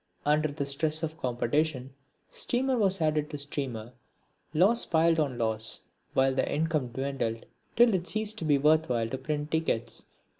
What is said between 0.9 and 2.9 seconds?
of competition steamer